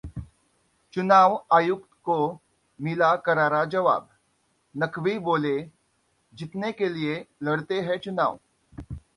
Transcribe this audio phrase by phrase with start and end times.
[0.93, 2.15] चुनाव आयुक्त को
[2.79, 4.09] मिला करारा जवाब,
[4.77, 5.69] नकवी बोले-
[6.33, 8.39] जीतने के लिए लड़ते हैं चुनाव